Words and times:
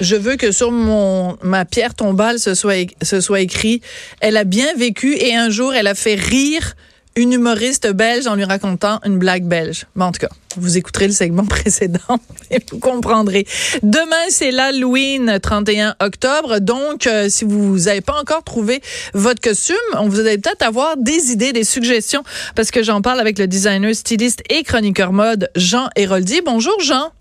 Je 0.00 0.16
veux 0.16 0.36
que 0.36 0.52
sur 0.52 0.70
mon 0.70 1.38
ma 1.42 1.64
pierre 1.64 1.94
tombale 1.94 2.38
ce 2.38 2.54
soit 2.54 2.86
ce 3.02 3.20
soit 3.20 3.40
écrit 3.40 3.80
elle 4.20 4.36
a 4.36 4.44
bien 4.44 4.74
vécu 4.74 5.16
et 5.16 5.34
un 5.34 5.50
jour 5.50 5.74
elle 5.74 5.86
a 5.86 5.94
fait 5.94 6.14
rire 6.14 6.74
une 7.16 7.32
humoriste 7.32 7.90
belge 7.90 8.26
en 8.26 8.34
lui 8.34 8.44
racontant 8.44 9.00
une 9.04 9.18
blague 9.18 9.44
belge. 9.44 9.86
Mais 9.94 10.04
en 10.04 10.12
tout 10.12 10.20
cas, 10.20 10.28
vous 10.56 10.76
écouterez 10.76 11.06
le 11.06 11.14
segment 11.14 11.44
précédent 11.46 12.20
et 12.50 12.58
vous 12.70 12.78
comprendrez. 12.78 13.46
Demain, 13.82 14.28
c'est 14.28 14.50
l'Halloween, 14.50 15.38
31 15.42 15.96
octobre. 16.00 16.60
Donc, 16.60 17.06
euh, 17.06 17.28
si 17.30 17.44
vous 17.44 17.78
n'avez 17.78 18.02
pas 18.02 18.20
encore 18.20 18.44
trouvé 18.44 18.82
votre 19.14 19.40
costume, 19.40 19.76
on 19.94 20.08
vous 20.08 20.20
allez 20.20 20.38
peut-être 20.38 20.62
avoir 20.62 20.96
des 20.98 21.32
idées, 21.32 21.52
des 21.52 21.64
suggestions, 21.64 22.22
parce 22.54 22.70
que 22.70 22.82
j'en 22.82 23.00
parle 23.00 23.18
avec 23.18 23.38
le 23.38 23.46
designer, 23.46 23.94
styliste 23.94 24.42
et 24.50 24.62
chroniqueur 24.62 25.12
mode 25.12 25.50
Jean 25.56 25.88
Héroldi. 25.96 26.42
Bonjour, 26.44 26.78
Jean. 26.80 27.12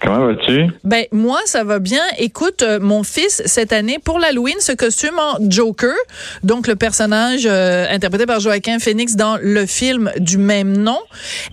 Comment 0.00 0.26
vas-tu? 0.26 0.66
Ben 0.84 1.04
moi 1.12 1.40
ça 1.46 1.64
va 1.64 1.78
bien. 1.78 2.02
Écoute, 2.18 2.62
euh, 2.62 2.78
mon 2.80 3.02
fils 3.02 3.42
cette 3.46 3.72
année 3.72 3.98
pour 3.98 4.18
l'Halloween 4.18 4.56
ce 4.60 4.72
costume 4.72 5.18
en 5.18 5.38
Joker, 5.50 5.94
donc 6.42 6.66
le 6.66 6.76
personnage 6.76 7.46
euh, 7.46 7.86
interprété 7.90 8.26
par 8.26 8.40
Joaquin 8.40 8.78
Phoenix 8.78 9.16
dans 9.16 9.38
le 9.40 9.66
film 9.66 10.12
du 10.18 10.38
même 10.38 10.76
nom. 10.76 10.98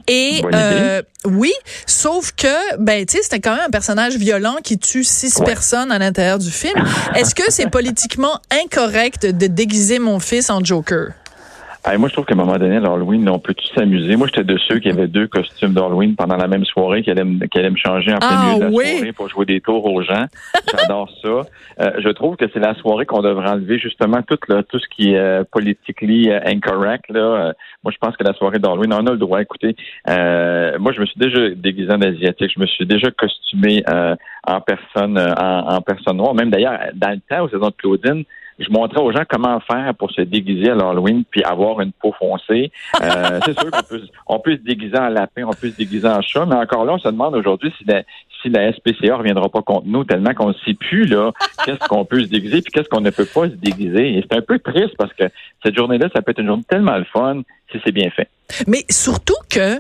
Et 0.08 0.42
euh, 0.54 1.02
oui, 1.26 1.54
sauf 1.86 2.32
que 2.34 2.78
ben 2.78 3.06
tu 3.06 3.18
sais 3.18 3.24
c'était 3.24 3.40
quand 3.40 3.56
même 3.56 3.66
un 3.68 3.72
personnage 3.72 4.16
violent 4.16 4.58
qui 4.64 4.78
tue 4.78 5.04
six 5.04 5.40
personnes 5.46 5.92
à 5.92 6.00
l'intérieur 6.00 6.40
du 6.40 6.52
film. 6.52 6.84
Est-ce 7.16 7.34
que 7.34 7.44
c'est 7.50 7.70
politiquement 7.72 8.40
incorrect 8.64 9.26
de 9.26 9.48
déguiser 9.48 10.00
mon 10.00 10.20
fils 10.20 10.50
en 10.50 10.64
Joker? 10.64 11.12
Moi, 11.98 12.10
je 12.10 12.14
trouve 12.14 12.26
qu'à 12.26 12.34
un 12.34 12.38
moment 12.38 12.58
donné, 12.58 12.80
l'Halloween, 12.80 13.28
on 13.30 13.40
peut 13.40 13.54
tous 13.54 13.70
s'amuser? 13.74 14.16
Moi, 14.16 14.28
j'étais 14.28 14.44
de 14.44 14.58
ceux 14.68 14.80
qui 14.80 14.90
avaient 14.90 15.08
deux 15.08 15.28
costumes 15.28 15.74
d'Halloween 15.74 16.16
pendant 16.16 16.38
la 16.38 16.48
même 16.48 16.64
soirée, 16.66 17.02
qui 17.02 17.10
allaient, 17.10 17.24
me, 17.24 17.46
qui 17.48 17.58
allaient 17.58 17.72
me 17.72 17.76
changer 17.78 18.14
en 18.14 18.18
plein 18.20 18.30
Ah, 18.32 18.46
milieu 18.46 18.60
de 18.60 18.64
la 18.66 18.70
oui. 18.72 18.86
soirée 18.98 19.14
pour 19.14 19.30
jouer 19.30 19.46
des 19.46 19.62
tours 19.62 19.86
aux 19.86 20.02
gens. 20.04 20.26
J'adore 20.78 21.10
ça. 21.22 21.28
Euh, 21.80 21.92
je 22.00 22.10
trouve 22.10 22.36
que 22.36 22.46
c'est 22.54 22.60
la 22.60 22.76
soirée 22.76 23.06
qu'on 23.06 23.22
devrait 23.22 23.50
enlever 23.50 23.80
justement 23.80 24.22
tout, 24.22 24.38
là, 24.48 24.62
tout 24.64 24.80
ce 24.80 24.88
qui 24.96 25.14
est 25.14 25.18
euh, 25.18 25.44
politically 25.52 26.30
euh, 26.30 26.40
incorrect. 26.46 27.06
Là. 27.10 27.20
Euh, 27.20 27.54
moi, 27.84 27.92
je 27.92 27.98
pense 27.98 28.16
que 28.16 28.24
la 28.24 28.34
soirée 28.34 28.60
d'Halloween, 28.60 28.94
on 28.94 29.08
a 29.08 29.12
le 29.12 29.18
droit. 29.18 29.42
Écoutez, 29.42 29.76
euh, 30.08 30.78
moi, 30.80 30.92
je 30.92 31.02
me 31.02 31.06
suis 31.08 31.20
déjà 31.20 31.50
déguisé 31.50 31.92
en 31.92 32.02
asiatique. 32.02 32.52
Je 32.56 32.60
me 32.60 32.68
suis 32.68 32.86
déjà 32.86 33.10
costumé 33.12 33.84
euh, 33.90 34.16
en 34.46 34.62
personne, 34.62 35.18
euh, 35.18 35.34
en, 35.36 35.76
en 35.78 35.82
personne 35.82 36.18
noire. 36.18 36.36
Même 36.36 36.52
d'ailleurs, 36.52 36.78
dans 36.94 37.10
le 37.10 37.20
temps, 37.28 37.44
aux 37.44 37.50
saisons 37.50 37.70
de 37.70 37.76
Claudine, 37.76 38.24
je 38.62 38.72
montrais 38.72 39.02
aux 39.02 39.12
gens 39.12 39.24
comment 39.28 39.60
faire 39.60 39.94
pour 39.96 40.12
se 40.12 40.22
déguiser 40.22 40.70
à 40.70 40.76
l'Halloween 40.76 41.24
puis 41.30 41.44
avoir 41.44 41.82
une 41.82 41.92
peau 41.92 42.14
foncée. 42.18 42.72
Euh, 43.02 43.40
c'est 43.46 43.60
sûr 43.60 43.72
qu'on 43.72 43.84
peut, 43.84 44.02
on 44.28 44.40
peut 44.40 44.54
se 44.54 44.62
déguiser 44.62 44.98
en 44.98 45.10
lapin, 45.10 45.44
on 45.46 45.54
peut 45.54 45.70
se 45.70 45.78
déguiser 45.78 46.08
en 46.08 46.22
chat, 46.22 46.46
mais 46.46 46.56
encore 46.56 46.86
là, 46.86 46.94
on 46.94 47.00
se 47.00 47.08
demande 47.08 47.36
aujourd'hui 47.36 47.74
si 47.78 47.86
la, 47.86 48.04
si 48.42 48.50
la 48.50 48.72
SPCA 48.74 49.18
reviendra 49.18 49.50
pas 49.50 49.62
contre 49.62 49.88
nous 49.88 50.04
tellement 50.04 50.34
qu'on 50.34 50.50
ne 50.50 50.56
sait 50.66 50.74
plus 50.74 51.06
là 51.06 51.32
qu'est-ce 51.66 51.88
qu'on 51.88 52.06
peut 52.06 52.22
se 52.22 52.30
déguiser 52.30 52.62
puis 52.62 52.72
qu'est-ce 52.72 52.90
qu'on 52.90 53.02
ne 53.02 53.10
peut 53.10 53.26
pas 53.26 53.46
se 53.46 53.56
déguiser. 53.56 54.18
Et 54.18 54.26
c'est 54.30 54.38
un 54.38 54.42
peu 54.42 54.60
triste 54.60 54.96
parce 54.98 55.14
que 55.14 55.24
cette 55.64 55.76
journée-là, 55.76 56.10
ça 56.14 56.22
peut 56.22 56.32
être 56.32 56.40
une 56.40 56.48
journée 56.48 56.64
tellement 56.68 56.98
le 56.98 57.06
fun 57.06 57.42
si 57.72 57.80
c'est 57.84 57.92
bien 57.92 58.10
fait. 58.10 58.28
Mais 58.68 58.84
surtout 58.90 59.38
que, 59.50 59.80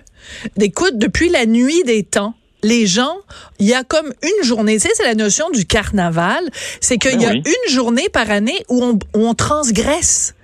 écoute, 0.60 0.98
depuis 0.98 1.30
la 1.30 1.46
nuit 1.46 1.84
des 1.86 2.04
temps, 2.04 2.34
les 2.64 2.86
gens, 2.88 3.16
il 3.60 3.68
y 3.68 3.74
a 3.74 3.84
comme 3.84 4.14
une 4.22 4.44
journée, 4.46 4.76
tu 4.80 4.88
sais, 4.88 4.94
c'est 4.96 5.04
la 5.06 5.16
notion 5.16 5.50
du 5.50 5.66
carnaval, 5.66 6.44
c'est 6.80 6.98
qu'il 6.98 7.20
y 7.22 7.26
a 7.26 7.30
Ben 7.30 7.42
oui. 7.46 7.54
une 7.68 7.74
journée 7.74 8.10
par 8.10 8.30
année 8.32 8.64
où 8.70 8.84
on, 8.84 8.94
où 9.18 9.28
on 9.28 9.34
transgresse. 9.34 10.36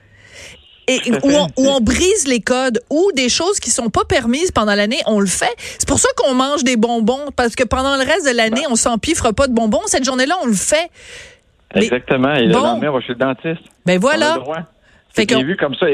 Et 0.89 1.01
où 1.21 1.29
on, 1.31 1.47
où 1.57 1.67
on 1.67 1.81
brise 1.81 2.27
les 2.27 2.39
codes, 2.39 2.81
ou 2.89 3.11
des 3.13 3.27
choses 3.27 3.59
qui 3.59 3.71
sont 3.71 3.89
pas 3.89 4.05
permises 4.05 4.51
pendant 4.51 4.73
l'année, 4.73 5.01
on 5.05 5.19
le 5.19 5.27
fait. 5.27 5.53
C'est 5.77 5.85
pour 5.87 5.99
ça 5.99 6.07
qu'on 6.15 6.33
mange 6.33 6.63
des 6.63 6.77
bonbons, 6.77 7.25
parce 7.35 7.55
que 7.57 7.65
pendant 7.65 7.97
le 7.97 8.03
reste 8.05 8.25
de 8.25 8.31
l'année, 8.33 8.61
Ben 8.63 8.71
on 8.71 8.77
s'empiffre 8.77 9.31
pas 9.33 9.47
de 9.47 9.53
bonbons. 9.53 9.81
Cette 9.87 10.05
journée-là, 10.05 10.35
on 10.43 10.45
le 10.45 10.53
fait. 10.53 10.89
Exactement. 11.75 12.33
Et 12.35 12.45
le 12.45 12.53
Bon. 12.53 12.61
lendemain, 12.61 12.87
on 12.89 12.93
va 12.93 13.01
chez 13.01 13.13
le 13.13 13.15
dentiste. 13.19 13.67
Ben 13.85 13.99
voilà. 13.99 14.37
Qu'on- 15.25 15.41
vu 15.43 15.55
comme 15.55 15.73
ça. 15.75 15.87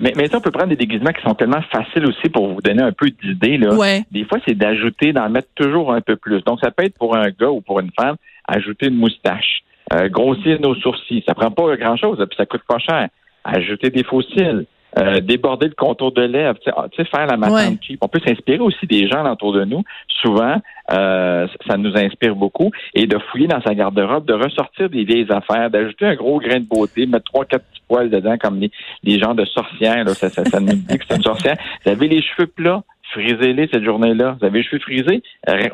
Mais, 0.00 0.12
mais 0.16 0.26
ça, 0.28 0.38
on 0.38 0.40
peut 0.40 0.50
prendre 0.50 0.68
des 0.70 0.76
déguisements 0.76 1.12
qui 1.12 1.22
sont 1.22 1.34
tellement 1.34 1.60
faciles 1.70 2.06
aussi 2.06 2.28
pour 2.28 2.48
vous 2.54 2.60
donner 2.60 2.82
un 2.82 2.92
peu 2.92 3.10
d'idées. 3.10 3.58
Là. 3.58 3.74
Ouais. 3.74 4.02
Des 4.10 4.24
fois, 4.24 4.38
c'est 4.46 4.54
d'ajouter, 4.54 5.12
d'en 5.12 5.28
mettre 5.28 5.48
toujours 5.54 5.92
un 5.92 6.00
peu 6.00 6.16
plus. 6.16 6.42
Donc, 6.44 6.60
ça 6.60 6.70
peut 6.70 6.84
être 6.84 6.96
pour 6.96 7.16
un 7.16 7.28
gars 7.30 7.50
ou 7.50 7.60
pour 7.60 7.80
une 7.80 7.90
femme, 7.98 8.16
ajouter 8.48 8.86
une 8.86 8.96
moustache, 8.96 9.62
euh, 9.92 10.08
grossir 10.08 10.60
nos 10.60 10.74
sourcils. 10.76 11.22
Ça 11.26 11.34
prend 11.34 11.50
pas 11.50 11.76
grand-chose, 11.76 12.18
puis 12.28 12.36
ça 12.36 12.46
coûte 12.46 12.62
pas 12.66 12.78
cher. 12.78 13.08
Ajouter 13.44 13.90
des 13.90 14.04
faux 14.04 14.22
cils. 14.22 14.66
Euh, 14.98 15.20
déborder 15.20 15.68
le 15.68 15.74
contour 15.74 16.12
de 16.12 16.22
lèvres, 16.22 16.58
tu 16.58 16.64
sais, 16.70 16.76
ah, 16.76 16.86
tu 16.90 17.02
sais, 17.02 17.08
faire 17.08 17.26
la 17.26 17.36
matante 17.36 17.52
Ouais. 17.56 17.78
cheap. 17.80 17.98
On 18.02 18.08
peut 18.08 18.20
s'inspirer 18.26 18.58
aussi 18.58 18.86
des 18.86 19.08
gens 19.08 19.24
autour 19.30 19.52
de 19.52 19.64
nous. 19.64 19.82
Souvent, 20.08 20.56
euh, 20.92 21.46
ça 21.66 21.76
nous 21.76 21.96
inspire 21.96 22.34
beaucoup. 22.36 22.70
Et 22.94 23.06
de 23.06 23.18
fouiller 23.30 23.46
dans 23.46 23.62
sa 23.62 23.74
garde-robe, 23.74 24.26
de 24.26 24.34
ressortir 24.34 24.90
des 24.90 25.04
vieilles 25.04 25.30
affaires, 25.30 25.70
d'ajouter 25.70 26.06
un 26.06 26.14
gros 26.14 26.38
grain 26.38 26.60
de 26.60 26.66
beauté, 26.66 27.06
mettre 27.06 27.24
trois, 27.24 27.44
quatre 27.44 27.64
petits 27.64 27.82
poils 27.88 28.10
dedans 28.10 28.36
comme 28.38 28.60
les, 28.60 28.70
les 29.02 29.18
gens 29.18 29.34
de 29.34 29.44
sorcières. 29.44 30.04
Là, 30.04 30.14
ça, 30.14 30.28
ça, 30.28 30.44
ça 30.44 30.60
nous 30.60 30.74
dit 30.74 30.98
que 30.98 31.04
c'est 31.08 31.16
une 31.16 31.22
sorcière. 31.22 31.56
Vous 31.84 31.90
avez 31.90 32.08
les 32.08 32.22
cheveux 32.22 32.46
plats, 32.46 32.82
frisez-les 33.12 33.68
cette 33.72 33.84
journée-là. 33.84 34.36
Vous 34.40 34.46
avez 34.46 34.58
les 34.58 34.64
cheveux 34.64 34.80
frisés, 34.80 35.22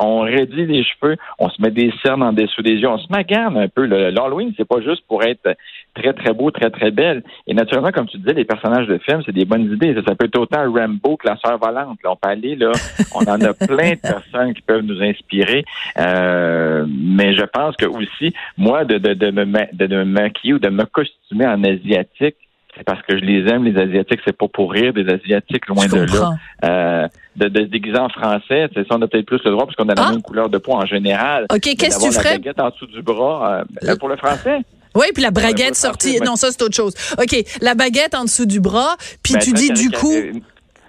on 0.01 0.21
raidit 0.21 0.67
les 0.67 0.85
cheveux, 0.85 1.17
on 1.39 1.49
se 1.49 1.61
met 1.61 1.71
des 1.71 1.93
cernes 2.05 2.23
en 2.23 2.33
dessous 2.33 2.63
des 2.63 2.75
yeux, 2.75 2.89
on 2.89 2.99
se 2.99 3.07
magane 3.11 3.57
un 3.57 3.69
peu. 3.69 3.87
L'Halloween, 3.87 4.53
c'est 4.57 4.69
pas 4.69 4.81
juste 4.81 5.03
pour 5.07 5.23
être 5.23 5.57
très, 5.95 6.13
très 6.13 6.33
beau, 6.33 6.51
très, 6.51 6.71
très 6.71 6.91
belle. 6.91 7.23
Et 7.47 7.55
naturellement, 7.55 7.91
comme 7.91 8.07
tu 8.07 8.19
disais, 8.19 8.35
les 8.35 8.45
personnages 8.45 8.87
de 8.87 8.99
films, 8.99 9.23
c'est 9.25 9.33
des 9.35 9.45
bonnes 9.45 9.73
idées. 9.73 9.95
Ça, 9.95 10.03
ça 10.07 10.15
peut 10.15 10.27
être 10.27 10.39
autant 10.39 10.71
Rambo 10.71 11.17
que 11.17 11.27
la 11.27 11.37
sœur 11.37 11.59
volante. 11.59 11.99
Là, 12.05 12.13
on 12.13 12.17
peut 12.17 12.29
aller, 12.29 12.57
là, 12.57 12.73
on 13.15 13.25
en 13.25 13.41
a 13.41 13.55
plein 13.55 13.93
de 13.93 14.01
personnes 14.01 14.55
qui 14.55 14.63
peuvent 14.63 14.83
nous 14.83 15.03
inspirer. 15.03 15.65
Euh, 15.99 16.87
mais 16.89 17.35
je 17.35 17.45
pense 17.45 17.77
que 17.77 17.87
aussi, 17.87 18.35
moi, 18.57 18.85
de, 18.85 18.99
de, 18.99 19.15
de, 19.15 19.31
me, 19.31 19.45
de 19.73 19.97
me 19.97 20.05
maquiller 20.05 20.55
ou 20.55 20.59
de 20.59 20.69
me 20.69 20.85
costumer 20.85 21.47
en 21.47 21.63
asiatique, 21.65 22.37
c'est 22.77 22.85
parce 22.85 23.01
que 23.03 23.19
je 23.19 23.25
les 23.25 23.49
aime, 23.51 23.65
les 23.65 23.77
Asiatiques. 23.81 24.21
C'est 24.25 24.37
pas 24.37 24.47
pour 24.49 24.73
rire 24.73 24.93
des 24.93 25.07
Asiatiques, 25.09 25.67
loin 25.67 25.85
Je 25.87 25.97
de 25.97 26.01
là. 26.01 26.07
comprends. 26.07 26.35
Euh, 26.65 27.09
de, 27.37 27.49
de 27.49 27.61
se 27.61 27.67
déguiser 27.67 27.99
en 27.99 28.09
français, 28.09 28.69
ça, 28.75 28.81
on 28.91 29.03
a 29.03 29.09
peut-être 29.09 29.27
plus 29.27 29.41
le 29.45 29.51
droit 29.53 29.65
parce 29.65 29.77
qu'on 29.77 29.89
a 29.89 29.95
la 29.95 30.07
Ah. 30.07 30.11
même 30.11 30.23
couleur 30.23 30.49
de 30.49 30.59
peau 30.59 30.73
en 30.75 30.87
général. 30.87 31.47
OK, 31.53 31.61
qu'est-ce 31.61 31.99
que 31.99 32.09
tu 32.09 32.15
la 32.15 32.21
ferais? 32.23 32.39
baguette 32.39 32.61
en 32.61 32.71
dessous 32.71 32.87
du 32.87 33.03
bras, 33.03 33.65
euh, 33.85 33.97
pour 33.97 34.09
le 34.09 34.17
français. 34.17 34.59
Oui, 34.95 35.07
puis 35.15 35.23
la 35.23 35.31
baguette 35.31 35.77
sortie. 35.77 36.19
Non, 36.25 36.35
ça, 36.37 36.51
c'est 36.51 36.63
autre 36.63 36.75
chose. 36.75 36.95
OK, 37.19 37.37
la 37.61 37.75
baguette 37.75 38.15
en 38.15 38.25
dessous 38.25 38.47
du 38.47 38.61
bras, 38.61 38.97
puis 39.23 39.35
Ben, 39.35 39.41
tu 39.41 39.53
dis 39.53 39.71
du 39.73 39.91
coup. 39.91 40.13
euh, 40.13 40.33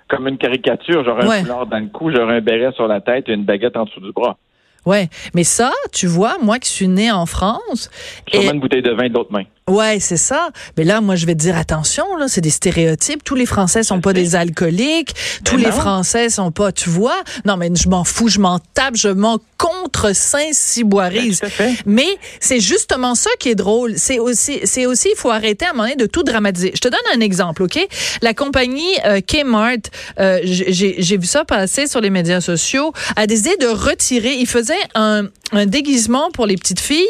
Comme 0.08 0.28
une 0.28 0.38
caricature, 0.40 1.04
j'aurais 1.06 1.28
Ouais. 1.28 1.38
un 1.38 1.42
foulard 1.44 1.68
dans 1.68 1.78
le 1.80 1.86
cou, 1.88 2.10
j'aurais 2.12 2.38
un 2.38 2.42
béret 2.42 2.72
sur 2.76 2.88
la 2.88 3.00
tête 3.02 3.30
et 3.30 3.34
une 3.34 3.44
baguette 3.46 3.78
en 3.78 3.86
dessous 3.86 4.00
du 4.00 4.12
bras. 4.12 4.38
Ouais, 4.86 5.10
mais 5.36 5.44
ça, 5.44 5.72
tu 5.94 6.08
vois, 6.08 6.38
moi 6.42 6.58
qui 6.58 6.70
suis 6.70 6.88
née 6.88 7.12
en 7.12 7.26
France, 7.28 7.92
Sûrement 8.32 8.50
et 8.52 8.54
une 8.56 8.60
bouteille 8.62 8.82
de 8.82 8.92
vin 8.92 9.08
de 9.10 9.14
l'autre 9.14 9.32
main. 9.32 9.44
Ouais, 9.70 10.00
c'est 10.00 10.18
ça. 10.18 10.50
Mais 10.78 10.84
là, 10.84 11.02
moi, 11.02 11.16
je 11.16 11.26
vais 11.26 11.34
te 11.34 11.40
dire 11.40 11.58
attention, 11.58 12.06
là, 12.18 12.28
c'est 12.28 12.42
des 12.42 12.50
stéréotypes. 12.50 13.24
Tous 13.24 13.36
les 13.36 13.46
Français 13.46 13.84
sont 13.84 14.02
pas 14.02 14.14
des 14.14 14.36
alcooliques. 14.36 15.14
Tous 15.46 15.58
les 15.58 15.66
non. 15.68 15.72
Français 15.72 16.30
sont 16.30 16.52
pas, 16.52 16.72
tu 16.72 16.90
vois. 16.90 17.22
Non, 17.46 17.58
mais 17.58 17.70
je 17.74 17.88
m'en 17.90 18.04
fous, 18.04 18.28
je 18.28 18.40
m'en 18.40 18.60
tape, 18.74 18.96
je 18.96 19.10
m'en 19.10 19.40
contre 19.58 20.14
Saint-Cyboirise. 20.60 21.42
Ben. 21.58 21.76
Mais 21.86 22.08
c'est 22.40 22.60
justement 22.60 23.16
ça 23.16 23.30
qui 23.40 23.50
est 23.50 23.56
drôle. 23.56 23.94
C'est 23.98 24.20
aussi, 24.20 24.60
c'est 24.64 24.86
aussi, 24.86 25.10
il 25.14 25.18
faut 25.18 25.30
arrêter 25.32 25.66
à 25.66 25.70
un 25.70 25.74
moment 25.74 25.84
donné 25.84 25.96
de 25.96 26.06
tout 26.06 26.24
dramatiser. 26.24 26.72
Je 26.74 26.80
te 26.80 26.88
donne 26.88 27.00
un 27.16 27.20
exemple, 27.22 27.64
ok? 27.64 27.80
La 28.22 28.34
compagnie 28.34 28.84
euh, 29.06 29.22
Kmart, 29.22 29.78
euh, 30.20 30.40
j'ai 30.44 30.96
j'ai 31.02 31.18
vu 31.18 31.26
ça 31.28 31.46
passer 31.46 31.88
sur 31.88 32.02
les 32.02 32.10
médias 32.10 32.42
sociaux, 32.42 32.94
a 33.16 33.28
décidé 33.28 33.56
de 33.60 33.68
retirer. 33.68 34.34
Il 34.36 34.48
faisait 34.48 34.74
un, 34.96 35.24
un 35.52 35.66
déguisement 35.66 36.30
pour 36.32 36.46
les 36.46 36.56
petites 36.56 36.80
filles. 36.80 37.06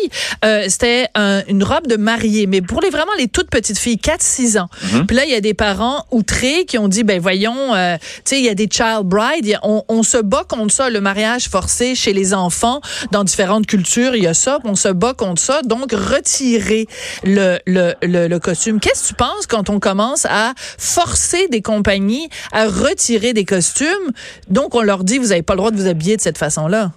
Euh, 0.45 0.65
C'était 0.67 1.07
un- 1.15 1.43
une 1.47 1.63
robe 1.63 1.87
de 1.87 1.95
mariée, 1.97 2.47
mais 2.49 2.61
pour 2.61 2.81
les 2.81 2.89
vraiment 2.89 3.13
les 3.17 3.27
toutes 3.27 3.49
petites 3.49 3.77
filles, 3.77 3.97
4-6 3.97 4.59
ans. 4.59 4.67
Puis 5.07 5.15
là, 5.15 5.23
il 5.25 5.31
y 5.31 5.35
a 5.35 5.41
des 5.41 5.53
parents 5.53 6.05
outrés 6.11 6.65
qui 6.65 6.77
ont 6.77 6.87
dit, 6.87 7.03
ben 7.03 7.21
voyons, 7.21 7.73
euh, 7.75 7.95
tu 7.97 8.05
sais, 8.25 8.39
il 8.39 8.45
y 8.45 8.49
a 8.49 8.55
des 8.55 8.67
child 8.71 9.03
brides, 9.05 9.45
il 9.45 9.49
y 9.49 9.53
a- 9.55 9.59
on, 9.63 9.83
on 9.87 10.03
se 10.03 10.17
bat 10.17 10.43
contre 10.47 10.73
ça, 10.73 10.89
le 10.89 10.99
mariage 11.01 11.47
forcé 11.49 11.95
chez 11.95 12.11
les 12.13 12.33
enfants 12.33 12.81
dans 13.11 13.23
différentes 13.23 13.67
cultures, 13.67 14.15
il 14.15 14.23
y 14.23 14.27
a 14.27 14.33
ça, 14.33 14.59
on 14.65 14.75
se 14.75 14.89
bat 14.89 15.13
contre 15.13 15.41
ça. 15.41 15.61
Donc, 15.63 15.91
retirer 15.93 16.87
le, 17.23 17.57
le, 17.65 17.93
le, 18.01 18.27
le 18.27 18.39
costume. 18.39 18.79
Qu'est-ce 18.79 19.03
que 19.03 19.07
tu 19.09 19.13
penses 19.13 19.47
quand 19.47 19.69
on 19.69 19.79
commence 19.79 20.25
à 20.25 20.53
forcer 20.77 21.47
des 21.49 21.61
compagnies 21.61 22.29
à 22.51 22.65
retirer 22.67 23.33
des 23.33 23.45
costumes? 23.45 23.87
Donc, 24.49 24.75
on 24.75 24.81
leur 24.81 25.03
dit, 25.03 25.17
vous 25.19 25.27
n'avez 25.27 25.43
pas 25.43 25.53
le 25.53 25.57
droit 25.57 25.71
de 25.71 25.77
vous 25.77 25.87
habiller 25.87 26.17
de 26.17 26.21
cette 26.21 26.37
façon-là. 26.37 26.91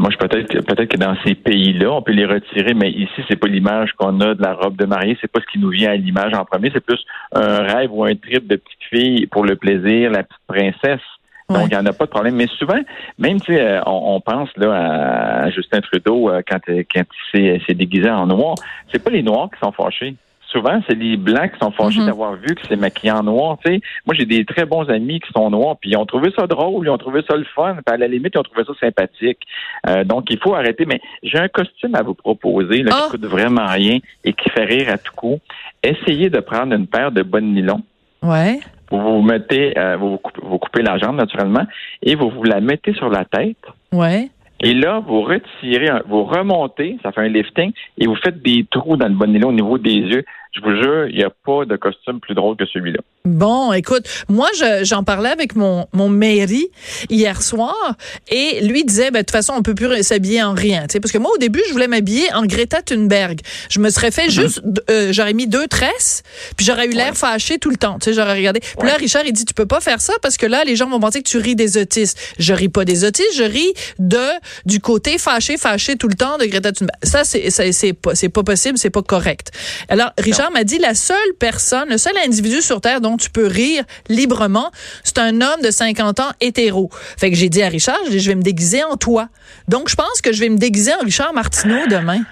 Moi, 0.00 0.08
je 0.10 0.16
peut-être 0.16 0.48
peut-être 0.64 0.88
que 0.88 0.96
dans 0.96 1.14
ces 1.26 1.34
pays-là, 1.34 1.92
on 1.92 2.00
peut 2.00 2.12
les 2.12 2.24
retirer, 2.24 2.72
mais 2.72 2.90
ici, 2.90 3.22
c'est 3.28 3.36
pas 3.36 3.48
l'image 3.48 3.92
qu'on 3.98 4.18
a 4.20 4.34
de 4.34 4.42
la 4.42 4.54
robe 4.54 4.74
de 4.76 4.86
mariée, 4.86 5.18
c'est 5.20 5.30
pas 5.30 5.40
ce 5.40 5.52
qui 5.52 5.58
nous 5.58 5.68
vient 5.68 5.90
à 5.90 5.96
l'image 5.96 6.32
en 6.32 6.46
premier, 6.46 6.70
c'est 6.72 6.82
plus 6.82 7.04
un 7.32 7.58
rêve 7.64 7.92
ou 7.92 8.04
un 8.04 8.14
trip 8.14 8.46
de 8.46 8.56
petite 8.56 8.82
fille 8.88 9.26
pour 9.26 9.44
le 9.44 9.56
plaisir, 9.56 10.10
la 10.10 10.22
petite 10.22 10.40
princesse. 10.46 11.06
Donc, 11.50 11.64
il 11.64 11.72
n'y 11.72 11.76
en 11.76 11.84
a 11.84 11.92
pas 11.92 12.06
de 12.06 12.10
problème. 12.10 12.36
Mais 12.36 12.46
souvent, 12.46 12.80
même, 13.18 13.40
tu 13.42 13.52
sais, 13.52 13.60
euh, 13.60 13.82
on, 13.84 14.14
on, 14.14 14.20
pense 14.22 14.48
là 14.56 15.42
à 15.42 15.50
Justin 15.50 15.80
Trudeau 15.80 16.30
euh, 16.30 16.40
quand, 16.48 16.60
quand 16.66 17.04
il 17.34 17.60
s'est 17.66 17.74
déguisé 17.74 18.08
en 18.08 18.26
noir. 18.26 18.54
C'est 18.90 19.04
pas 19.04 19.10
les 19.10 19.22
Noirs 19.22 19.50
qui 19.52 19.58
sont 19.58 19.72
fâchés 19.72 20.14
souvent, 20.50 20.80
c'est 20.88 20.94
les 20.94 21.16
Blancs 21.16 21.52
qui 21.52 21.58
sont 21.58 21.70
fâchés 21.70 22.00
mhm. 22.00 22.06
d'avoir 22.06 22.34
vu 22.34 22.54
que 22.54 22.60
c'est 22.68 22.76
maquillé 22.76 23.12
en 23.12 23.22
noir. 23.22 23.58
sais. 23.64 23.80
Moi, 24.06 24.14
j'ai 24.18 24.26
des 24.26 24.44
très 24.44 24.64
bons 24.64 24.88
amis 24.88 25.20
qui 25.20 25.30
sont 25.32 25.50
noirs, 25.50 25.76
puis 25.80 25.90
ils 25.90 25.96
ont 25.96 26.06
trouvé 26.06 26.32
ça 26.36 26.46
drôle, 26.46 26.86
ils 26.86 26.90
ont 26.90 26.98
trouvé 26.98 27.22
ça 27.28 27.36
le 27.36 27.44
fun, 27.44 27.74
puis 27.74 27.94
à 27.94 27.96
la 27.96 28.08
limite, 28.08 28.32
ils 28.34 28.38
ont 28.38 28.42
trouvé 28.42 28.64
ça 28.64 28.72
sympathique. 28.80 29.40
Euh, 29.88 30.04
donc, 30.04 30.30
il 30.30 30.38
faut 30.38 30.54
arrêter. 30.54 30.84
Mais 30.86 31.00
j'ai 31.22 31.38
un 31.38 31.48
costume 31.48 31.94
à 31.94 32.02
vous 32.02 32.14
proposer 32.14 32.82
là, 32.82 32.90
qui 32.90 32.98
ah! 33.00 33.08
coûte 33.10 33.26
vraiment 33.26 33.66
rien 33.66 33.98
et 34.24 34.32
qui 34.32 34.50
fait 34.50 34.64
rire 34.64 34.88
à 34.92 34.98
tout 34.98 35.14
coup. 35.14 35.38
Essayez 35.82 36.30
de 36.30 36.40
prendre 36.40 36.74
une 36.74 36.86
paire 36.86 37.12
de 37.12 37.22
bonnes 37.22 37.52
nylons. 37.52 37.82
Ouais. 38.22 38.60
Vous 38.90 39.00
vous 39.00 39.22
mettez, 39.22 39.78
euh, 39.78 39.96
vous, 39.96 40.18
coupez, 40.18 40.40
vous 40.42 40.58
coupez 40.58 40.82
la 40.82 40.98
jambe 40.98 41.16
naturellement 41.16 41.66
et 42.02 42.16
vous 42.16 42.28
vous 42.28 42.42
la 42.42 42.60
mettez 42.60 42.92
sur 42.94 43.08
la 43.08 43.24
tête. 43.24 43.56
Ouais. 43.92 44.28
Et 44.62 44.74
là, 44.74 45.02
vous 45.06 45.22
retirez, 45.22 45.88
vous 46.06 46.24
remontez, 46.24 46.98
ça 47.02 47.12
fait 47.12 47.22
un 47.22 47.28
lifting, 47.28 47.72
et 47.96 48.06
vous 48.06 48.16
faites 48.16 48.42
des 48.42 48.66
trous 48.70 48.96
dans 48.96 49.08
le 49.08 49.14
bon 49.14 49.30
nylon 49.30 49.48
au 49.48 49.52
niveau 49.52 49.78
des 49.78 49.94
yeux. 49.94 50.24
Je 50.52 50.60
vous 50.62 50.74
jure, 50.82 51.06
il 51.06 51.16
n'y 51.16 51.22
a 51.22 51.30
pas 51.30 51.64
de 51.64 51.76
costume 51.76 52.18
plus 52.18 52.34
drôle 52.34 52.56
que 52.56 52.66
celui-là. 52.66 52.98
Bon, 53.24 53.72
écoute, 53.72 54.08
moi, 54.28 54.48
j'en 54.82 55.04
parlais 55.04 55.28
avec 55.28 55.54
mon, 55.54 55.86
mon 55.92 56.08
mairie 56.08 56.68
hier 57.08 57.40
soir 57.40 57.94
et 58.28 58.60
lui 58.62 58.84
disait, 58.84 59.12
ben, 59.12 59.20
de 59.20 59.24
toute 59.26 59.30
façon, 59.30 59.52
on 59.56 59.62
peut 59.62 59.76
plus 59.76 60.02
s'habiller 60.02 60.42
en 60.42 60.54
rien. 60.54 60.86
Parce 61.00 61.12
que 61.12 61.18
moi, 61.18 61.30
au 61.32 61.38
début, 61.38 61.60
je 61.68 61.72
voulais 61.72 61.86
m'habiller 61.86 62.32
en 62.34 62.46
Greta 62.46 62.82
Thunberg. 62.82 63.40
Je 63.68 63.78
me 63.78 63.90
serais 63.90 64.10
fait 64.10 64.24
mhm. 64.24 64.30
juste, 64.30 64.62
euh, 64.90 65.12
j'aurais 65.12 65.34
mis 65.34 65.46
deux 65.46 65.68
tresses, 65.68 66.24
puis 66.56 66.66
j'aurais 66.66 66.86
eu 66.86 66.92
l'air 66.92 67.16
fâché 67.16 67.58
tout 67.58 67.70
le 67.70 67.76
temps. 67.76 67.98
Tu 68.00 68.06
sais, 68.06 68.14
j'aurais 68.14 68.34
regardé. 68.34 68.58
Puis 68.60 68.88
là, 68.88 68.96
Richard, 68.96 69.22
il 69.26 69.32
dit, 69.32 69.44
tu 69.44 69.54
peux 69.54 69.66
pas 69.66 69.80
faire 69.80 70.00
ça 70.00 70.14
parce 70.20 70.36
que 70.36 70.46
là, 70.46 70.64
les 70.64 70.74
gens 70.74 70.88
vont 70.88 70.98
penser 70.98 71.22
que 71.22 71.28
tu 71.28 71.38
ris 71.38 71.54
des 71.54 71.78
autistes. 71.78 72.18
Je 72.40 72.54
ris 72.54 72.70
pas 72.70 72.84
des 72.84 73.04
autistes, 73.04 73.36
je 73.36 73.44
ris 73.44 73.72
de 74.00 74.18
du 74.64 74.80
côté 74.80 75.18
fâché, 75.18 75.58
fâché 75.58 75.96
tout 75.96 76.08
le 76.08 76.16
temps 76.16 76.38
de 76.38 76.46
Greta 76.46 76.72
Thunberg. 76.72 76.96
Ça, 77.04 77.22
c'est 77.22 77.50
c'est 77.50 77.92
pas, 77.92 78.12
pas 78.34 78.42
possible, 78.42 78.78
c'est 78.78 78.90
pas 78.90 79.02
correct. 79.02 79.52
Alors, 79.88 80.10
Richard 80.18 80.39
m'a 80.48 80.64
dit, 80.64 80.78
la 80.78 80.94
seule 80.94 81.34
personne, 81.38 81.90
le 81.90 81.98
seul 81.98 82.16
individu 82.24 82.62
sur 82.62 82.80
Terre 82.80 83.02
dont 83.02 83.18
tu 83.18 83.28
peux 83.28 83.46
rire 83.46 83.84
librement, 84.08 84.70
c'est 85.04 85.18
un 85.18 85.40
homme 85.42 85.60
de 85.62 85.70
50 85.70 86.20
ans 86.20 86.30
hétéro. 86.40 86.88
Fait 87.18 87.30
que 87.30 87.36
j'ai 87.36 87.50
dit 87.50 87.62
à 87.62 87.68
Richard, 87.68 87.98
je, 88.10 88.26
vais 88.26 88.34
me 88.34 88.42
déguiser 88.42 88.82
en 88.82 88.96
toi. 88.96 89.28
Donc, 89.68 89.90
je 89.90 89.96
pense 89.96 90.22
que 90.22 90.32
je 90.32 90.40
vais 90.40 90.48
me 90.48 90.56
déguiser 90.56 90.94
en 90.94 91.04
Richard 91.04 91.34
Martineau 91.34 91.86
demain. 91.88 92.22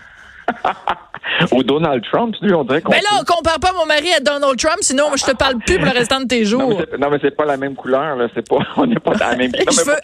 Ou 1.52 1.62
Donald 1.62 2.02
Trump, 2.10 2.34
lui, 2.40 2.55
on 2.55 2.64
dirait 2.64 2.81
qu'on. 2.81 2.90
Mais 2.90 3.00
là, 3.00 3.20
on 3.20 3.25
compare 3.25 3.60
pas 3.60 3.72
mon 3.72 3.87
mari 3.87 4.08
à 4.16 4.20
Donald 4.20 4.58
Trump, 4.58 4.78
sinon 4.81 5.04
je 5.14 5.25
te 5.25 5.37
parle 5.37 5.58
plus 5.58 5.76
pour 5.76 5.84
le 5.84 5.93
restant 5.93 6.20
de 6.20 6.26
tes 6.26 6.44
jours. 6.44 6.82
Non, 6.99 7.11
mais 7.11 7.19
c'est 7.20 7.37
pas 7.37 7.44
la 7.44 7.56
même 7.56 7.75
couleur, 7.75 8.16
là. 8.16 8.28
C'est 8.34 8.49
pas, 8.49 8.58
on 8.76 8.87
n'est 8.87 8.99
pas 8.99 9.14
dans 9.14 9.28
la 9.28 9.37
même 9.37 9.52
couleur. 9.66 9.99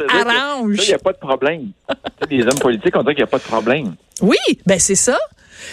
Il 0.68 0.76
n'y 0.76 0.92
a 0.92 0.98
pas 0.98 1.12
de 1.12 1.18
problème. 1.18 1.68
les 2.30 2.42
hommes 2.42 2.58
politiques, 2.60 2.94
on 2.96 3.02
dirait 3.02 3.14
qu'il 3.14 3.24
n'y 3.24 3.28
a 3.28 3.30
pas 3.30 3.38
de 3.38 3.42
problème. 3.42 3.94
Oui, 4.20 4.36
ben 4.66 4.78
c'est 4.78 4.94
ça. 4.94 5.18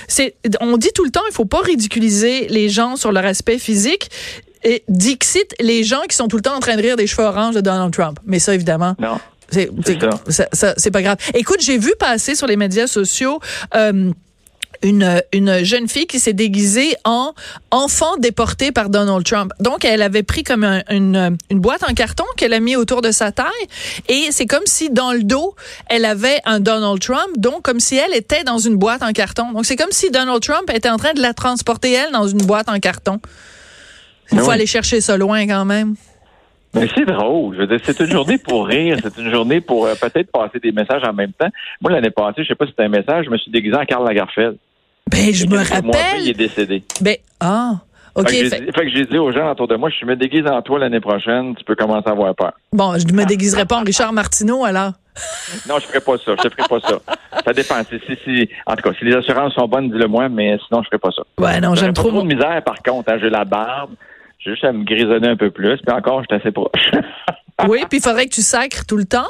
C'est, 0.08 0.36
on 0.60 0.78
dit 0.78 0.92
tout 0.94 1.04
le 1.04 1.12
temps, 1.12 1.22
il 1.30 1.34
faut 1.34 1.46
pas 1.46 1.62
ridiculiser 1.62 2.48
les 2.48 2.70
gens 2.70 2.96
sur 2.96 3.12
leur 3.12 3.26
aspect 3.26 3.60
physique. 3.60 4.10
Et 4.64 4.84
Dixit, 4.88 5.56
les 5.60 5.84
gens 5.84 6.02
qui 6.08 6.16
sont 6.16 6.28
tout 6.28 6.36
le 6.36 6.44
temps 6.44 6.56
en 6.56 6.60
train 6.60 6.76
de 6.76 6.82
rire 6.82 6.96
des 6.96 7.08
cheveux 7.08 7.24
oranges 7.28 7.56
de 7.56 7.62
Donald 7.62 7.92
Trump. 7.92 8.20
Mais 8.26 8.40
ça, 8.40 8.54
évidemment. 8.54 8.96
Non. 9.00 9.20
C'est 9.52 10.92
pas 10.92 11.02
grave. 11.02 11.18
Écoute, 11.34 11.62
j'ai 11.62 11.78
vu 11.78 11.94
passer 12.00 12.36
sur 12.36 12.48
les 12.48 12.56
médias 12.56 12.88
sociaux 12.88 13.40
euh, 13.76 14.12
une, 14.84 15.22
une 15.34 15.64
jeune 15.64 15.88
fille 15.88 16.08
qui 16.08 16.20
s'est 16.20 16.34
déguisée 16.34 16.96
en 17.06 17.34
enfant 17.72 18.18
déporté 18.18 18.72
par 18.72 18.90
Donald 18.90 19.24
Trump. 19.24 19.52
Donc, 19.60 19.86
elle 19.86 20.02
avait 20.02 20.24
pris 20.24 20.44
comme 20.44 20.64
une, 20.90 21.38
une 21.50 21.60
boîte 21.60 21.84
en 21.90 21.94
carton 21.94 22.26
qu'elle 22.38 22.54
a 22.54 22.60
mis 22.60 22.76
autour 22.76 23.02
de 23.02 23.12
sa 23.12 23.32
taille 23.32 23.46
et 24.08 24.28
c'est 24.32 24.46
comme 24.46 24.66
si 24.66 24.90
dans 24.90 25.14
le 25.14 25.24
dos, 25.24 25.56
elle 25.88 26.06
avait 26.06 26.40
un 26.46 26.60
Donald 26.60 27.00
Trump, 27.00 27.38
donc 27.38 27.62
comme 27.62 27.80
si 27.80 27.98
elle 27.98 28.16
était 28.16 28.44
dans 28.44 28.58
une 28.58 28.76
boîte 28.76 29.04
en 29.04 29.12
carton. 29.12 29.52
Donc, 29.52 29.66
c'est 29.66 29.76
comme 29.76 29.92
si 29.92 30.12
Donald 30.12 30.42
Trump 30.42 30.70
était 30.74 30.90
en 30.90 30.98
train 30.98 31.14
de 31.14 31.22
la 31.22 31.34
transporter, 31.34 31.92
elle, 31.94 32.12
dans 32.12 32.28
une 32.28 32.46
boîte 32.46 32.70
en 32.70 32.80
carton. 32.80 33.20
Il 34.32 34.40
faut 34.40 34.50
aller 34.50 34.66
chercher 34.66 35.02
ça 35.02 35.18
loin 35.18 35.46
quand 35.46 35.66
même. 35.66 35.96
Mais 36.74 36.88
c'est 36.96 37.06
drôle. 37.06 37.56
Je 37.56 37.62
veux 37.62 37.68
dire, 37.68 37.80
c'est 37.84 38.00
une 38.00 38.12
journée 38.12 38.38
pour 38.38 38.66
rire. 38.66 38.98
C'est 39.04 39.18
une 39.18 39.30
journée 39.30 39.60
pour 39.60 39.88
euh, 39.88 39.94
peut-être 39.96 40.32
passer 40.32 40.60
des 40.60 40.72
messages 40.72 41.04
en 41.04 41.14
même 41.14 41.34
temps. 41.34 41.50
Moi, 41.82 41.92
l'année 41.92 42.12
passée, 42.12 42.44
je 42.44 42.48
sais 42.48 42.56
pas 42.56 42.66
si 42.66 42.72
c'était 42.72 42.84
un 42.84 42.90
message, 42.90 43.26
je 43.26 43.30
me 43.30 43.38
suis 43.38 43.52
déguisé 43.52 43.76
en 43.76 43.86
Karl 43.86 44.06
Lagerfeld. 44.06 44.58
Ben, 45.10 45.34
je 45.34 45.46
me 45.46 45.58
rappelle. 45.58 46.22
il 46.22 46.30
est 46.30 46.34
décédé. 46.34 46.84
Ben, 47.02 47.18
ah. 47.40 47.80
OK. 48.16 48.30
Fait 48.30 48.50
que, 48.50 48.90
j'ai 48.90 49.06
dit 49.06 49.18
aux 49.18 49.32
gens 49.32 49.52
autour 49.52 49.68
de 49.68 49.76
moi, 49.76 49.90
je 49.90 50.06
me 50.06 50.16
déguise 50.16 50.46
en 50.46 50.62
toi 50.62 50.80
l'année 50.80 51.00
prochaine, 51.00 51.56
tu 51.56 51.64
peux 51.64 51.76
commencer 51.76 52.10
à 52.10 52.12
avoir 52.12 52.36
peur. 52.36 52.54
Bon, 52.74 52.98
je 52.98 53.14
me 53.14 53.26
déguiserai 53.26 53.66
pas 53.66 53.78
en 53.78 53.84
Richard 53.84 54.12
Martineau, 54.12 54.66
alors. 54.66 54.92
non, 55.70 55.76
je 55.80 55.86
ferai 55.86 56.02
pas 56.02 56.18
ça. 56.18 56.36
Je 56.44 56.50
ferai 56.50 56.68
pas 56.70 56.80
ça. 56.80 57.00
Ça 57.46 57.54
dépend. 57.54 57.76
Si, 57.84 58.50
en 58.66 58.76
tout 58.76 58.82
cas, 58.82 58.98
si 58.98 59.06
les 59.06 59.16
assurances 59.16 59.54
sont 59.54 59.68
bonnes, 59.68 59.90
dis-le 59.90 60.08
moi, 60.08 60.30
mais 60.30 60.58
sinon, 60.68 60.82
je 60.84 60.88
ferai 60.88 61.00
pas 61.00 61.12
ça. 61.12 61.24
Ouais, 61.38 61.60
non, 61.60 61.76
j'aime 61.76 61.94
trop. 61.94 62.10
trop 62.10 62.22
de 62.22 62.28
misère, 62.28 62.62
par 62.64 62.82
contre. 62.82 63.12
Hein, 63.12 63.18
j'ai 63.22 63.30
la 63.30 63.46
barbe. 63.46 63.92
J'ai 64.40 64.52
juste 64.52 64.64
à 64.64 64.72
me 64.72 64.84
grisonner 64.84 65.30
un 65.30 65.38
peu 65.38 65.52
plus. 65.52 65.78
Puis 65.78 65.96
encore, 65.96 66.22
je 66.22 66.28
suis 66.30 66.42
assez 66.42 66.52
proche. 66.52 66.92
oui, 67.68 67.84
puis 67.90 68.00
il 68.00 68.02
faudrait 68.02 68.26
que 68.26 68.34
tu 68.34 68.42
sacres 68.42 68.86
tout 68.86 68.98
le 68.98 69.06
temps. 69.06 69.30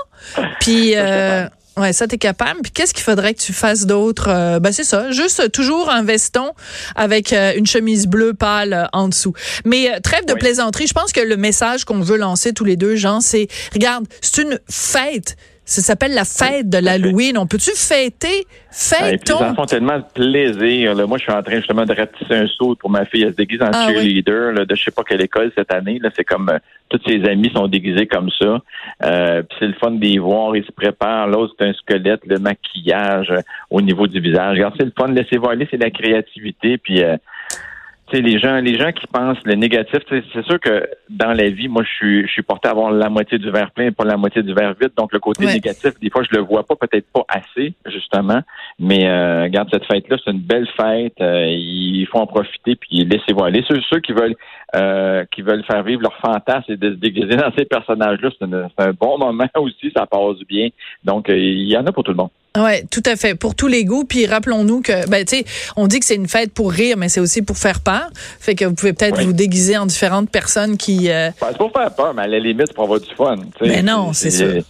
Puis. 0.60 0.94
Euh, 0.96 1.48
Ouais, 1.78 1.94
ça 1.94 2.06
t'es 2.06 2.18
capable. 2.18 2.62
Puis 2.62 2.72
qu'est-ce 2.72 2.94
qu'il 2.94 3.04
faudrait 3.04 3.34
que 3.34 3.40
tu 3.40 3.54
fasses 3.54 3.86
d'autre? 3.86 4.28
Euh, 4.28 4.60
Ben 4.60 4.72
c'est 4.74 4.84
ça, 4.84 5.12
juste 5.12 5.52
toujours 5.52 5.90
un 5.90 6.04
veston 6.04 6.52
avec 6.96 7.32
euh, 7.32 7.54
une 7.56 7.66
chemise 7.66 8.08
bleue 8.08 8.34
pâle 8.34 8.74
euh, 8.74 8.86
en 8.92 9.08
dessous. 9.08 9.34
Mais 9.64 10.00
trêve 10.02 10.26
de 10.26 10.34
plaisanterie, 10.34 10.88
je 10.88 10.94
pense 10.94 11.14
que 11.14 11.22
le 11.22 11.38
message 11.38 11.86
qu'on 11.86 12.02
veut 12.02 12.18
lancer 12.18 12.54
tous 12.54 12.66
les 12.66 12.76
deux, 12.76 12.96
Jean, 12.96 13.22
c'est 13.22 13.48
regarde, 13.74 14.06
c'est 14.22 14.42
une 14.42 14.60
fête. 14.70 15.38
Ça 15.72 15.82
s'appelle 15.82 16.14
la 16.14 16.26
fête 16.26 16.70
de 16.70 16.80
l'Halloween. 16.80 17.38
On 17.38 17.48
peut-tu 17.48 17.72
fêter? 17.72 18.46
Fêtons. 18.72 19.40
les 19.40 19.46
enfants 19.46 19.64
ont 19.64 19.66
tellement 19.66 20.00
de 20.00 20.04
plaisir. 20.14 20.94
Là. 20.96 21.08
Moi, 21.08 21.18
je 21.18 21.24
suis 21.24 21.32
en 21.32 21.42
train 21.42 21.56
justement 21.56 21.86
de 21.86 21.94
ratisser 21.94 22.34
un 22.34 22.48
saut 22.48 22.76
pour 22.76 22.90
ma 22.90 23.06
fille. 23.06 23.24
Elle 23.24 23.32
se 23.32 23.38
déguise 23.38 23.62
en 23.62 23.72
ah 23.74 23.88
cheerleader 23.88 24.52
là, 24.52 24.66
de 24.66 24.76
je 24.76 24.84
sais 24.84 24.92
pas 24.92 25.04
quelle 25.04 25.22
école 25.22 25.50
cette 25.58 25.74
année. 25.74 25.98
Là, 26.04 26.10
c'est 26.14 26.26
comme 26.26 26.52
toutes 26.90 27.08
ses 27.08 27.24
amis 27.24 27.50
sont 27.56 27.70
déguisés 27.70 28.06
comme 28.06 28.30
ça. 28.38 28.60
Euh, 29.06 29.44
puis 29.44 29.58
c'est 29.60 29.68
le 29.68 29.74
fun 29.76 29.92
d'y 29.92 30.18
voir. 30.18 30.58
Ils 30.58 30.66
se 30.66 30.74
préparent. 30.74 31.28
L'autre, 31.28 31.54
c'est 31.58 31.66
un 31.66 31.74
squelette, 31.74 32.20
le 32.26 32.38
maquillage 32.38 33.32
euh, 33.32 33.40
au 33.70 33.80
niveau 33.80 34.08
du 34.08 34.20
visage. 34.20 34.58
Regarde, 34.58 34.74
c'est 34.78 34.86
le 34.86 34.94
fun 34.98 35.08
de 35.08 35.16
laisser 35.16 35.38
voir 35.38 35.52
aller, 35.52 35.70
c'est 35.72 35.82
la 35.82 35.90
créativité. 35.90 36.78
Puis 36.78 37.02
euh, 37.02 37.16
les 38.20 38.40
gens, 38.40 38.58
les 38.58 38.78
gens 38.78 38.92
qui 38.92 39.08
pensent 39.08 39.44
le 39.46 39.56
négatif, 39.56 40.00
c'est 40.10 40.46
sûr 40.46 40.60
que 40.60 40.88
dans 41.10 41.34
la 41.34 41.50
vie, 41.50 41.68
moi, 41.68 41.84
je 41.84 41.90
suis, 41.90 42.28
je 42.28 42.32
suis 42.32 42.42
porté 42.42 42.68
à 42.68 42.72
avoir 42.72 42.92
la 42.92 43.10
moitié 43.10 43.38
du 43.38 43.50
verre 43.52 43.72
plein 43.72 43.86
et 43.86 43.92
pas 43.92 44.04
la 44.04 44.18
moitié 44.18 44.44
du 44.44 44.54
verre 44.54 44.74
vide. 44.80 44.92
Donc, 44.98 45.14
le 45.14 45.20
côté 45.20 45.46
négatif, 45.46 46.00
des 46.02 46.10
fois, 46.10 46.24
je 46.24 46.36
le 46.36 46.44
vois 46.44 46.64
pas, 46.64 46.76
peut-être 46.76 47.08
pas 47.14 47.26
assez, 47.30 47.74
justement. 47.86 48.42
Mais 48.80 49.08
euh, 49.08 49.44
regarde, 49.44 49.70
cette 49.72 49.86
fête-là, 49.86 50.18
c'est 50.24 50.32
une 50.32 50.40
belle 50.40 50.68
fête. 50.76 51.14
Euh, 51.22 51.46
il 51.48 52.06
faut 52.12 52.20
en 52.20 52.28
profiter 52.28 52.76
puis 52.76 53.06
laisser-vous 53.06 53.44
aller. 53.44 53.64
Ceux, 53.68 53.80
ceux 53.90 54.00
qui 54.00 54.14
veulent 54.14 54.36
euh, 54.74 55.26
qui 55.32 55.42
veulent 55.42 55.66
faire 55.66 55.84
vivre 55.84 56.02
leur 56.02 56.16
fantasme 56.18 56.72
et 56.72 56.78
de 56.78 56.92
se 56.92 56.96
déguiser 56.96 57.36
dans 57.36 57.52
ces 57.58 57.66
personnages-là, 57.66 58.30
c'est 58.40 58.46
un 58.86 58.94
bon 58.94 59.18
moment 59.18 59.46
aussi, 59.58 59.92
ça 59.94 60.06
passe 60.06 60.40
bien. 60.48 60.70
Donc, 61.04 61.30
euh, 61.30 61.38
il 61.38 61.70
y 61.70 61.76
en 61.78 61.86
a 61.86 61.92
pour 61.92 62.06
tout 62.06 62.12
le 62.12 62.18
monde. 62.18 62.30
Ouais, 62.58 62.84
tout 62.92 63.04
à 63.06 63.16
fait. 63.16 63.36
Pour 63.36 63.56
tous 63.56 63.68
les 63.68 63.86
goûts. 63.86 64.04
Puis 64.04 64.26
rappelons-nous 64.26 64.82
que, 64.82 65.08
ben, 65.10 65.24
tu 65.26 65.38
sais, 65.38 65.46
on 65.78 65.88
dit 65.88 66.00
que 66.00 66.06
c'est 66.06 66.16
une 66.16 66.28
fête 66.28 66.54
pour 66.54 66.72
rire, 66.72 66.98
mais 66.98 67.08
c'est 67.08 67.22
aussi 67.22 67.42
pour 67.42 67.58
faire 67.58 67.80
peur. 67.80 68.10
Fait 68.40 68.56
que 68.56 68.66
vous 68.66 68.74
pouvez 68.74 68.94
peut-être 68.94 69.22
vous 69.22 69.34
déguiser 69.34 69.78
en 69.78 69.86
différentes 69.86 70.30
personnes 70.30 70.78
qui. 70.78 71.10
Euh... 71.10 71.30
Ben, 71.40 71.48
c'est 71.52 71.58
pour 71.58 71.72
faire 71.72 71.94
peur, 71.96 72.14
mais 72.14 72.24
à 72.24 72.28
la 72.28 72.40
limite, 72.40 72.74
pour 72.74 72.84
avoir 72.84 73.00
du 73.00 73.14
fun. 73.16 73.38
Mais 73.62 73.82
non, 73.82 74.12
c'est 74.14 74.32
sûr. 74.32 74.64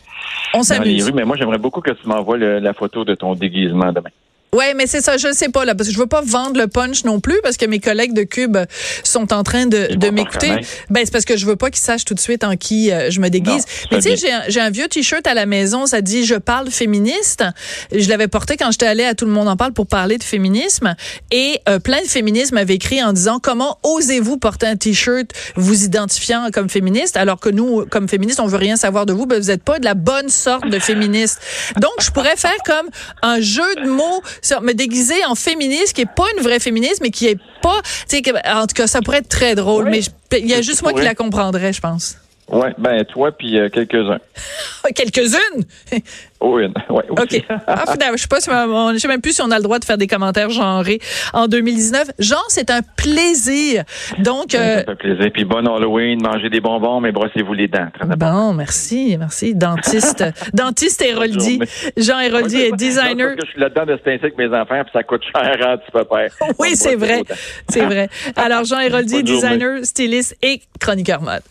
On 0.54 0.64
s'amuse. 0.64 1.12
Mais 1.14 1.24
moi, 1.24 1.36
j'aimerais 1.38 1.58
beaucoup 1.58 1.82
que 1.82 1.92
tu 1.92 2.08
m'envoies 2.08 2.38
la 2.38 2.74
photo 2.74 3.04
de 3.04 3.16
ton 3.16 3.34
déguisement 3.36 3.92
demain. 3.92 4.10
Ouais, 4.54 4.74
mais 4.74 4.86
c'est 4.86 5.00
ça, 5.00 5.16
je 5.16 5.32
sais 5.32 5.48
pas 5.48 5.64
là, 5.64 5.76
parce 5.76 5.88
que 5.88 5.96
je 5.96 6.00
veux 6.00 6.08
pas 6.08 6.22
vendre 6.22 6.60
le 6.60 6.68
punch 6.68 7.06
non 7.06 7.22
plus, 7.22 7.40
parce 7.42 7.56
que 7.56 7.66
mes 7.66 7.80
collègues 7.80 8.14
de 8.14 8.24
Cube 8.24 8.58
sont 9.02 9.32
en 9.32 9.44
train 9.44 9.66
de, 9.66 9.96
de 9.96 10.10
m'écouter. 10.10 10.52
Ben 10.90 11.06
c'est 11.06 11.12
parce 11.12 11.24
que 11.24 11.38
je 11.38 11.46
veux 11.46 11.56
pas 11.56 11.70
qu'ils 11.70 11.80
sachent 11.80 12.04
tout 12.04 12.14
de 12.14 12.20
suite 12.20 12.44
en 12.44 12.58
qui 12.58 12.92
euh, 12.92 13.10
je 13.10 13.22
me 13.22 13.30
déguise. 13.30 13.64
mais 13.92 14.02
tu 14.02 14.18
sais, 14.18 14.44
j'ai 14.50 14.60
un, 14.60 14.70
vieux 14.70 14.90
t-shirt 14.90 15.26
à 15.26 15.34
la 15.34 15.46
maison, 15.46 15.86
ça 15.86 16.02
dit 16.02 16.26
je 16.26 16.36
parle 16.36 16.70
féministe. 16.70 17.46
Je 17.94 18.10
l'avais 18.10 18.28
porté 18.28 18.58
quand 18.58 18.72
j'étais 18.72 18.88
allée 18.88 19.06
à 19.06 19.16
tout 19.16 19.26
le 19.26 19.32
monde 19.32 19.48
en 19.48 19.56
parle 19.56 19.72
pour 19.72 19.88
parler 19.88 20.18
de 20.18 20.24
féminisme, 20.24 20.96
et 21.32 21.62
euh, 21.70 21.80
plein 21.80 22.02
de 22.02 22.08
féminisme 22.08 22.56
m'avaient 22.56 22.76
écrit 22.76 23.02
en 23.02 23.14
disant 23.14 23.40
comment 23.42 23.78
osez-vous 23.84 24.36
porter 24.36 24.68
un 24.68 24.76
t-shirt 24.76 25.32
vous 25.56 25.86
identifiant 25.86 26.50
comme 26.52 26.70
féministe, 26.70 27.16
alors 27.16 27.40
que 27.40 27.50
nous, 27.50 27.86
comme 27.86 28.10
féministes, 28.10 28.42
on 28.42 28.48
veut 28.48 28.58
rien 28.58 28.76
savoir 28.76 29.06
de 29.06 29.14
vous, 29.14 29.26
ben, 29.26 29.40
vous 29.40 29.52
êtes 29.52 29.64
pas 29.64 29.80
de 29.80 29.86
la 29.86 29.94
bonne 29.94 30.28
sorte 30.28 30.68
de 30.68 30.78
féministe. 30.80 31.40
Donc 31.80 31.94
je 32.02 32.12
pourrais 32.12 32.36
faire 32.36 32.52
comme 32.66 32.90
un 33.22 33.40
jeu 33.40 33.76
de 33.82 33.90
mots 33.90 34.22
me 34.62 34.74
déguiser 34.74 35.26
en 35.26 35.36
féministe, 35.36 35.94
qui 35.94 36.02
est 36.02 36.14
pas 36.16 36.26
une 36.38 36.44
vraie 36.44 36.60
féministe, 36.60 37.00
mais 37.02 37.12
qui 37.12 37.28
est 37.28 37.38
pas, 37.62 37.82
tu 38.10 38.18
sais, 38.18 38.34
en 38.48 38.68
tout 38.68 38.74
cas, 38.76 38.88
ça 38.88 39.02
pourrait 39.02 39.20
être 39.20 39.30
très 39.30 39.56
drôle, 39.56 39.90
mais 39.90 40.02
il 40.38 40.48
y 40.48 40.54
a 40.54 40.62
juste 40.62 40.82
moi 40.82 40.94
qui 40.94 41.02
la 41.02 41.16
comprendrais, 41.16 41.74
je 41.74 41.82
pense. 41.82 42.18
Oui, 42.52 42.68
ben 42.78 43.04
toi 43.06 43.32
puis 43.32 43.58
euh, 43.58 43.70
quelques-uns. 43.70 44.20
Quelques-unes? 44.96 45.64
Oh, 46.44 46.58
une. 46.58 46.74
Ouais, 46.90 47.04
aussi. 47.12 47.38
OK. 47.38 47.46
Ah, 47.68 47.84
je 48.16 48.20
sais 48.20 48.28
pas 48.28 48.40
si 48.42 48.50
on- 48.50 48.94
je 48.94 48.98
sais 48.98 49.08
même 49.08 49.22
plus 49.22 49.34
si 49.34 49.44
on 49.44 49.52
a 49.52 49.58
le 49.58 49.62
droit 49.64 49.78
de 49.78 49.86
faire 49.86 50.00
des 50.00 50.08
commentaires 50.08 50.50
genrés 50.50 51.00
en 51.34 51.46
2019. 51.48 52.10
Jean, 52.18 52.42
c'est 52.48 52.72
un 52.72 52.80
plaisir. 52.82 53.84
Donc, 54.18 54.56
euh, 54.56 54.78
Ça 54.80 54.84
fait 54.86 54.96
plaisir. 54.96 55.30
Puis 55.32 55.46
bon 55.46 55.64
Halloween, 55.68 56.20
mangez 56.20 56.50
des 56.50 56.60
bonbons, 56.60 57.00
mais 57.00 57.12
brossez-vous 57.12 57.54
les 57.54 57.68
dents. 57.68 57.90
Très 57.94 58.08
bon, 58.16 58.54
merci, 58.56 59.18
merci. 59.20 59.54
Dentiste, 59.54 60.24
dentiste 60.56 61.04
Héroldi. 61.04 61.60
Jean 61.96 62.20
Héroldi 62.20 62.60
est 62.60 62.72
designer. 62.76 63.36
je 63.40 63.46
suis 63.52 63.60
là-dedans 63.60 63.86
de 63.86 64.00
cet 64.04 64.24
avec 64.24 64.36
mes 64.40 64.48
enfants, 64.48 64.82
puis 64.82 64.92
ça 64.94 65.04
coûte 65.04 65.22
cher 65.22 65.58
hein, 65.64 65.78
tu 65.86 65.92
peux 65.92 66.06
faire. 66.12 66.32
Oui, 66.58 66.76
c'est 66.76 66.96
vrai. 66.96 67.22
C'est 67.70 67.86
vrai. 67.86 68.10
Alors, 68.36 68.64
Jean 68.64 68.80
Héroldi, 68.80 69.18
journée. 69.18 69.24
designer, 69.32 69.86
styliste 69.86 70.36
et 70.42 70.60
chroniqueur 70.80 71.22
mode. 71.22 71.44